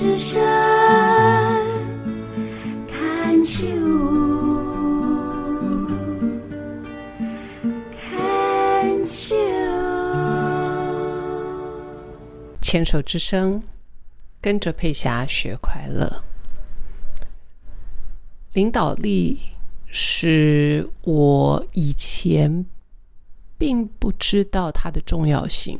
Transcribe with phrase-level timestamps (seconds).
[0.00, 0.40] 之声
[2.86, 3.66] 看秋，
[7.90, 9.34] 看秋。
[12.60, 13.60] 牵手之声，
[14.40, 16.22] 跟着佩霞学快乐。
[18.52, 19.40] 领导力
[19.88, 22.64] 是我以前
[23.58, 25.76] 并不知道它的重要性，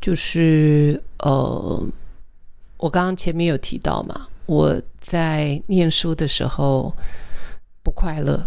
[0.00, 1.80] 就是呃，
[2.78, 6.92] 我刚刚前面有提到嘛，我在念书的时候
[7.82, 8.40] 不快乐，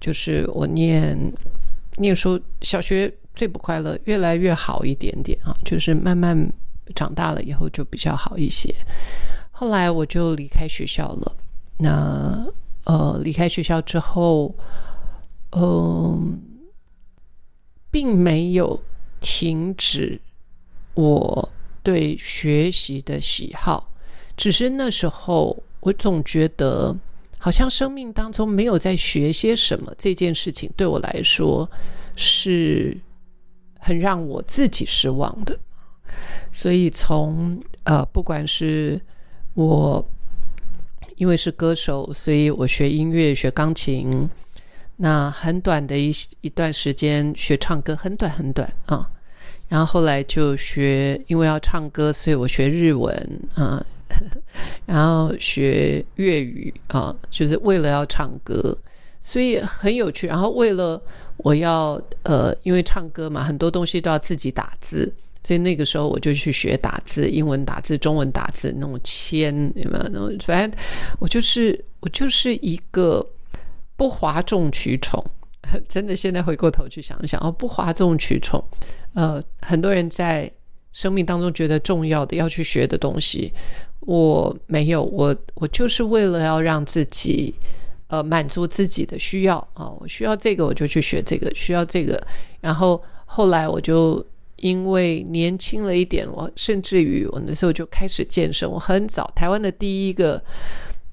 [0.00, 1.16] 就是我念
[1.96, 6.36] 念书，小学最不快乐，越来越好一点点啊，就是慢慢
[6.94, 8.74] 长大了以后就比较好一些。
[9.50, 11.36] 后来我就离开学校了。
[11.78, 12.46] 那
[12.84, 14.54] 呃，离开学校之后，
[15.52, 16.40] 嗯、
[17.90, 18.80] 并没有
[19.20, 20.20] 停止
[20.94, 21.48] 我
[21.86, 23.88] 对学习的喜好，
[24.36, 26.92] 只是那时候我总觉得，
[27.38, 31.70] 好像生命当中没有在学些什么这件事情，对我来说
[32.16, 32.98] 是
[33.78, 35.56] 很让我自己失望的。
[36.52, 39.00] 所以从呃，不管是
[39.54, 40.04] 我
[41.14, 44.28] 因为是歌手，所以我学音乐、学钢琴。
[44.96, 49.08] 那很短的一一段时间学唱歌，很短很短啊。
[49.68, 53.84] 然后后来就学，因为要唱歌，所以我学日文啊，
[54.86, 58.76] 然后学粤语啊，就是为了要唱歌，
[59.20, 60.26] 所以很有趣。
[60.26, 61.00] 然后为了
[61.38, 65.12] 我要呃，因为唱歌嘛，很多东西都要自己打字。
[65.42, 70.36] 所以那个时候我就去学打字，英文打字、中文打字，那种签有没有？
[70.40, 70.80] 反正
[71.20, 73.24] 我就是我就是一个
[73.96, 75.24] 不哗众取宠，
[75.88, 76.14] 真的。
[76.16, 78.62] 现在回过头去想一想，哦，不哗众取宠。
[79.14, 80.50] 呃，很多人在
[80.92, 83.52] 生命当中觉得重要的要去学的东西，
[84.00, 87.54] 我没有，我我就是为了要让自己
[88.08, 92.20] 呃满足自己的需要啊，我需要这个我就去学这个，需要这个，
[92.60, 94.24] 然后后来我就。
[94.60, 98.66] 因为年轻了一点，我甚至于我那时候就开始健身。
[98.66, 100.42] 我很早，台湾的第一个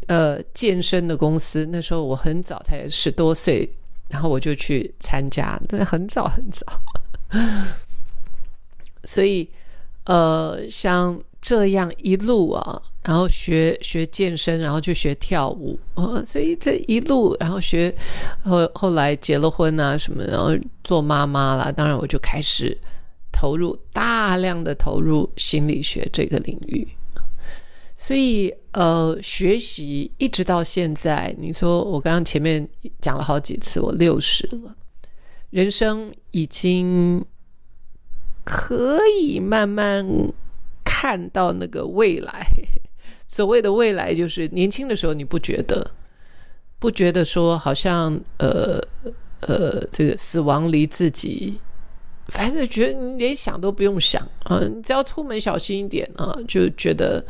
[0.07, 3.69] 呃健身的公司，那时候我很早才十多岁，
[4.13, 6.65] 然后我就去参加，对，很早很早。
[9.03, 9.49] 所以
[10.05, 17.93] 呃，像这样一路啊，然后学学健身，然后就学跳舞啊，所以这一路，然后学
[18.43, 20.51] 后后来结了婚啊什么，然后
[20.83, 22.77] 做妈妈了，当然我就开始。
[23.35, 26.87] 投入大量的投入心理学这个领域，
[27.95, 32.67] 所以呃，学习一直到现在，你说我刚刚前面
[32.99, 34.75] 讲了好几次，我六十了，
[35.51, 37.23] 人生已经
[38.43, 40.05] 可以慢慢
[40.83, 42.47] 看到那个未来。
[43.27, 45.91] 所谓的未来，就是年轻的时候你不觉得，
[46.79, 48.79] 不觉得说好像呃
[49.41, 51.59] 呃，这个死亡离自己。
[52.27, 57.23] 反正觉得你连想都不用想啊，你只要出门小心一点啊，就觉得，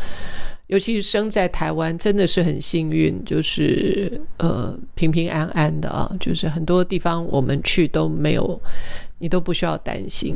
[0.73, 8.59] 尤其是生在台湾，真的是很幸运，就是呃平平安安的啊，就是很多地方我们去都没有，
[9.19, 10.35] 你都不需要担心，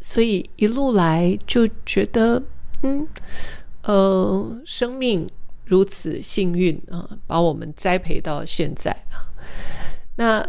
[0.00, 2.42] 所以一路来就觉得，
[2.82, 3.08] 嗯
[3.84, 5.26] 呃，生命
[5.64, 9.24] 如此幸运啊，把我们栽培到现在啊，
[10.16, 10.46] 那。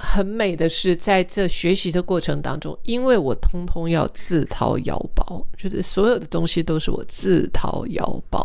[0.00, 8.40] 很美的是，在这学习的过程当中，因为我通通要自掏腰包，就是所有的东西都是我自掏腰包，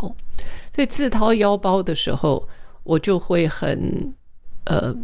[0.75, 2.47] 所以自掏腰包的时候，
[2.83, 4.13] 我就会很
[4.63, 4.95] 呃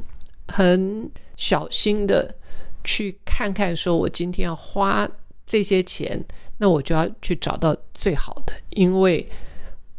[0.47, 1.07] 很
[1.37, 2.35] 小心的
[2.83, 5.07] 去看看，说我今天要花
[5.45, 6.19] 这些钱，
[6.57, 9.29] 那我就要去找到最好的，因为。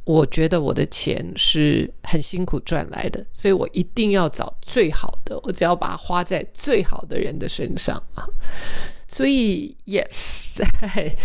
[0.05, 5.39] 我觉得我的钱是很辛苦赚来的，所以我一定要找最好的。
[5.45, 8.27] 我只要把它花在最好的人的身上啊。
[9.07, 11.16] 所以，yes， 在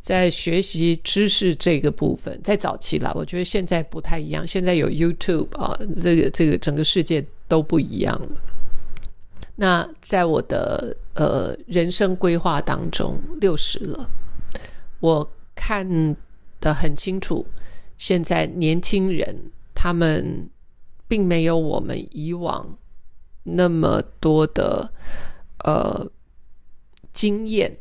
[0.00, 4.46] 在学习知识这个部分，在早期啦，我觉得现在不太一样。
[4.46, 8.36] 现在有 YouTube 啊，这个这个整个世界都不一样了。
[9.56, 14.08] 那在我的呃人生规划当中，六十了，
[15.00, 16.16] 我看
[16.60, 17.46] 得很清楚。
[18.00, 19.36] 现在年轻人
[19.74, 20.48] 他们
[21.06, 22.78] 并没有我们以往
[23.42, 24.90] 那么多的
[25.64, 26.10] 呃
[27.12, 27.76] 经验，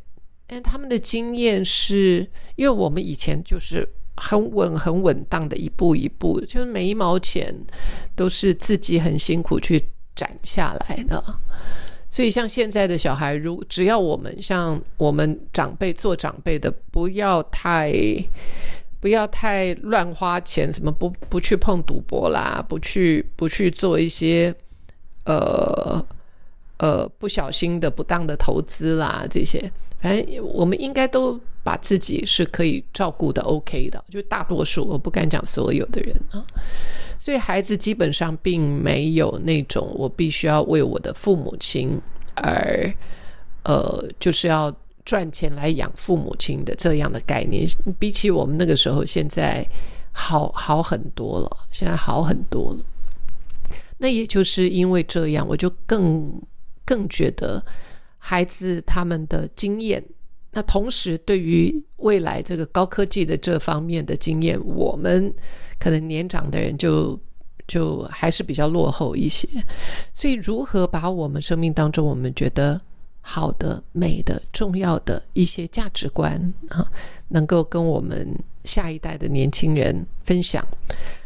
[0.45, 3.87] 但他们的经验是因为我们以前就是
[4.17, 7.55] 很稳很稳当的一步一步，就是每一毛钱
[8.13, 9.81] 都是自己很辛苦去
[10.17, 11.23] 攒下来的，
[12.09, 17.93] 所以，像现在的小孩，如只要我们像我们长辈做长辈的，不要太
[18.99, 24.53] 不要太乱花钱，什么不不去碰赌博啦，不去不去做一些
[25.25, 26.05] 呃
[26.77, 36.43] 呃不小心的不当的投资啦，这些，反正我们应该都把自己是可以照顾的 OK 的，就大多数，我不敢讲所有的人啊。
[37.17, 41.99] 所以孩子基本上并没有那种我必须要为我的父母亲
[42.35, 42.93] 而
[43.63, 44.73] 呃，就是要
[45.09, 47.67] 赚钱来养父母亲的这样的概念。
[47.97, 49.65] 比起我们那个时候，现在
[50.11, 52.85] 好好很多了，现在好很多了。
[53.97, 56.31] 那也就是因为这样，我就更
[56.85, 57.63] 更觉得
[58.19, 60.03] 孩子他们的经验，
[60.51, 65.33] 那同时对于未来这个高科技的这方面的经验，我们。
[65.81, 67.17] 可能年长的人就
[67.65, 69.47] 就还是比较落后一些，
[70.11, 72.81] 所以如何把我们生命当中我们觉得
[73.21, 76.31] 好的、美的、重要的一些价值观
[76.69, 76.85] 啊，
[77.27, 78.27] 能够跟我们
[78.63, 80.65] 下一代的年轻人分享。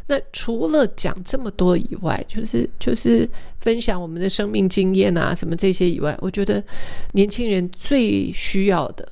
[0.05, 3.27] 那除了讲这么多以外，就是就是
[3.61, 6.61] 分享我们的生命经验啊，什么这些以外，我觉得
[7.13, 9.07] 年轻人最需要的。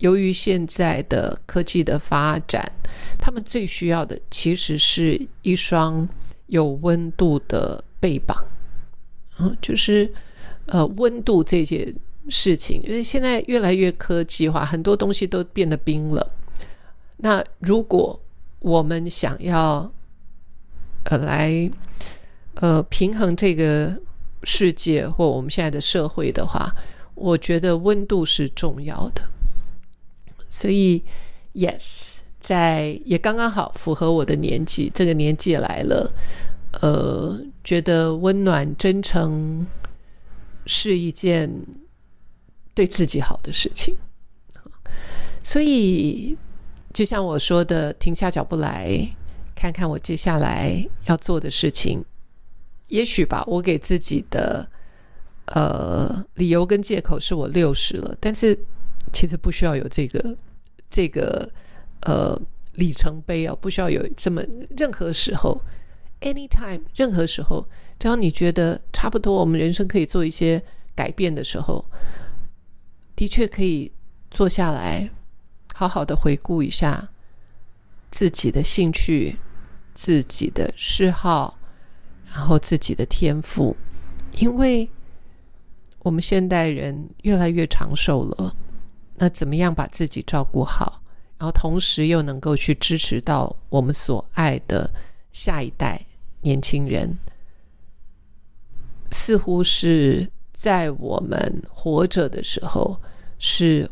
[0.00, 2.70] 由于现在的科技的发展，
[3.18, 6.06] 他们最需要的其实是一双
[6.48, 8.36] 有温度的背膀，
[9.36, 10.12] 啊，就是
[10.66, 11.94] 呃温度这些
[12.28, 16.24] 事情，因为现在越来越科技化，很多东西都变得冰冷。
[17.18, 18.20] 那如果
[18.58, 19.90] 我们想要
[21.04, 21.70] 呃来
[22.54, 23.96] 呃平衡这个
[24.42, 26.74] 世界或我们现在的社会的话，
[27.14, 29.22] 我觉得温度是重要的。
[30.48, 31.02] 所以
[31.54, 36.12] ，yes，在也刚刚好符合我的年纪，这个年纪来了，
[36.80, 39.66] 呃，觉得温暖、真诚
[40.66, 41.50] 是一件
[42.76, 43.96] 对自己好的事情。
[45.42, 46.36] 所以，
[46.92, 49.04] 就像我说的，停下脚步来
[49.56, 52.04] 看看我接下来要做的事情。
[52.86, 54.68] 也许吧，我给自己的
[55.46, 58.56] 呃理由跟借口是我六十了，但是
[59.12, 60.36] 其实不需要有这个。
[60.88, 61.50] 这个
[62.02, 62.40] 呃
[62.74, 64.40] 里程碑啊，不需要有这么
[64.78, 65.60] 任何时候
[66.20, 67.66] ，anytime 任何时候，
[67.98, 70.62] 只要你觉得差不多，我们人生可以做一些
[70.94, 71.84] 改变的时候，
[73.16, 73.90] 的确可以
[74.30, 75.10] 坐下来，
[75.74, 77.08] 好好的回顾一下
[78.10, 79.38] 自己的兴趣、
[79.94, 81.58] 自己的嗜好，
[82.26, 83.74] 然后自己的天赋，
[84.38, 84.88] 因为
[86.00, 88.54] 我们现代人越来越长寿了。
[89.16, 91.02] 那怎么样把自己照顾好，
[91.38, 94.92] 然后同时又能够去支持到我们所爱的
[95.32, 96.04] 下一代
[96.42, 97.16] 年轻人，
[99.10, 102.98] 似乎是在我们活着的时候
[103.38, 103.88] 是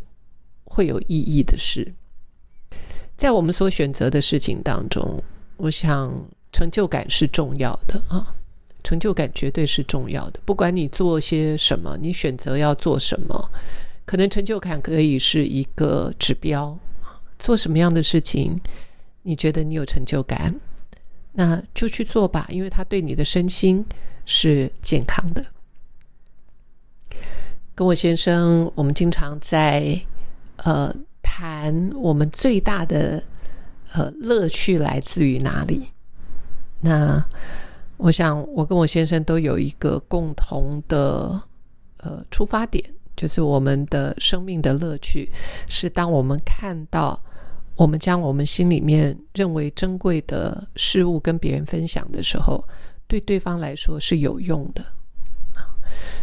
[0.65, 1.93] 会有意义的事。
[3.15, 5.23] 在我们所选择的事情当中，
[5.59, 6.11] 我想
[6.53, 8.35] 成就感是重要的啊，
[8.83, 10.41] 成就感绝对是重要的。
[10.47, 13.51] 不管你做些什么，你选择要做什么。
[14.07, 16.79] 可能成就感可以是一个指标，
[17.39, 18.59] 做什么样的事情，
[19.23, 20.59] 你觉得你有成就感，
[21.33, 23.85] 那就去做吧，因为它对你的身心
[24.25, 25.45] 是健康的。
[27.75, 30.01] 跟我先生，我们经常在
[30.57, 33.23] 呃谈我们最大的
[33.93, 35.89] 呃乐趣来自于哪里。
[36.81, 37.25] 那
[37.97, 41.41] 我想，我跟我先生都有一个共同的
[41.99, 42.85] 呃出发点。
[43.17, 45.31] 就是我们的生命的乐趣，
[45.69, 47.17] 是当我们看到
[47.77, 52.65] 我们将我们心里面认为珍贵的事物跟别人分享的时候，
[53.07, 54.85] 对对方来说是有用的。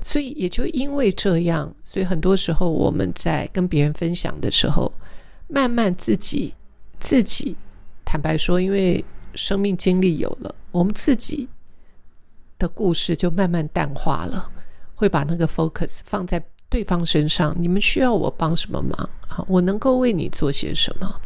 [0.01, 4.91] 所以也就因为这样，所以很多时候我们在跟别人分享的时候，
[5.47, 6.53] 慢慢自己
[6.99, 7.55] 自己
[8.03, 9.03] 坦白说，因为
[9.35, 11.47] 生命经历有了，我们自己
[12.57, 14.49] 的故事就慢慢淡化了，
[14.95, 16.43] 会把那个 focus 放在。
[16.71, 19.43] 对方身上，你们需要我帮什么忙啊？
[19.49, 21.19] 我能够为你做些什么？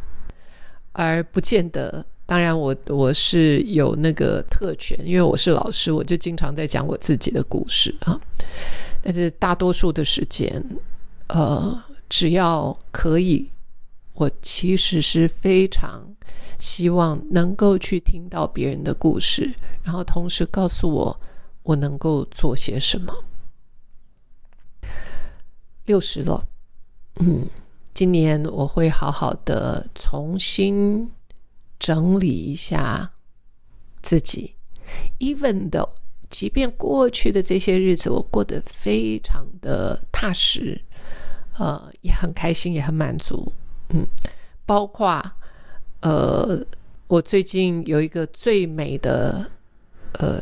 [0.91, 2.03] 而不见得。
[2.27, 8.19] 当然，我我是有那个特权，因为我是老师，我就经常在讲我自己的故事啊。
[9.03, 10.63] 但是大多数的时间，
[11.27, 11.79] 呃，
[12.09, 13.47] 只要可以，
[14.13, 16.01] 我其实是非常
[16.57, 19.53] 希望能够去听到别人的故事，
[19.83, 21.19] 然后同时告诉我
[21.61, 23.13] 我能够做些什么。
[25.85, 26.43] 六十了，
[27.19, 27.45] 嗯，
[27.93, 31.07] 今年我会好好的重新
[31.85, 33.11] 整理一下
[34.01, 34.55] 自己。
[35.19, 35.89] Even though，
[36.31, 40.81] 即便过去的这些日子我过得非常的踏实，
[41.59, 43.53] 呃，也很开心，也很满足，
[43.89, 44.03] 嗯，
[44.65, 45.21] 包括
[46.01, 46.65] 呃，
[47.05, 49.45] 我最近有一个最美的
[50.13, 50.41] 呃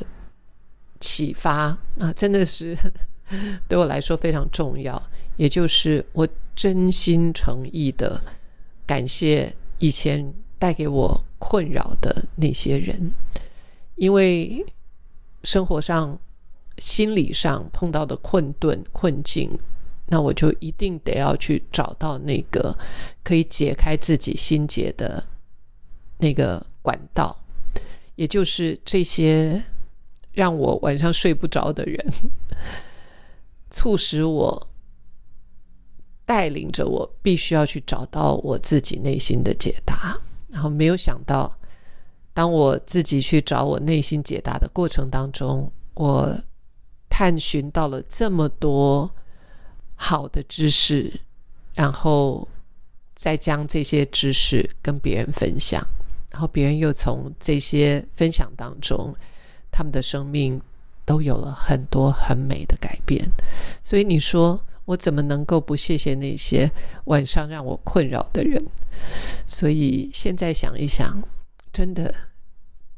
[1.02, 2.78] 启发啊，真的是
[3.68, 5.02] 对我来说非常重要，
[5.36, 8.22] 也就是我真心诚意的
[8.86, 11.22] 感谢以前带给我
[11.54, 13.14] 困扰的那些人，
[13.98, 14.66] 因为。
[15.44, 16.18] 生活上、
[16.78, 19.60] 心理上碰到的困顿、困境，
[20.08, 22.74] 那我就一定得要去找到那个
[23.26, 25.22] 可以解开自己心结的
[26.20, 27.38] 那个管道，
[28.16, 29.62] 也就是这些
[30.32, 32.14] 让我晚上睡不着的人，
[33.70, 34.70] 促使我
[36.24, 40.18] 带领着我必须要去找到我自己内心的解答，
[40.54, 41.54] 然后没有想到。
[42.36, 46.36] 当我自己去找我内心解答的过程当中，我
[47.08, 49.08] 探寻到了这么多
[49.94, 51.14] 好的知识，
[51.76, 52.48] 然后
[53.14, 55.86] 再将这些知识跟别人分享，
[56.32, 59.16] 然后别人又从这些分享当中，
[59.70, 60.60] 他们的生命
[61.06, 63.24] 都有了很多很美的改变。
[63.84, 66.72] 所以你说我怎么能够不谢谢那些
[67.06, 68.64] 晚上让我困扰的人？
[69.46, 71.22] 所以现在想一想。
[71.76, 72.14] 真的，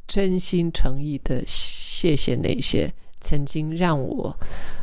[0.06, 4.38] 真心诚意的谢谢那些曾经让我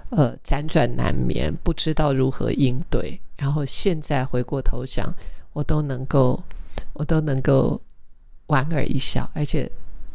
[0.09, 5.15] 呃辗转难眠，不知道如何应对，然后现在回过头想，
[5.53, 6.43] 我都能够，
[6.95, 7.79] 我都能够
[8.47, 9.71] 莞尔一笑，而且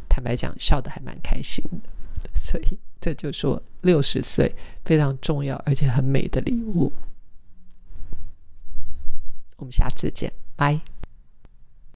[0.09, 2.29] 坦白讲，笑得还蛮开心的。
[2.35, 4.53] 所以这就是我六十岁
[4.83, 6.91] 非常重要而且很美的礼物。
[9.55, 10.96] 我们下次见，拜。